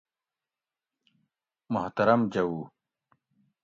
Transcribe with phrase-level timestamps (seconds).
[1.73, 2.57] محترم جوؤ!